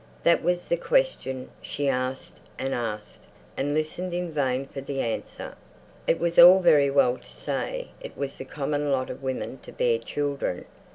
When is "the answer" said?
4.81-5.53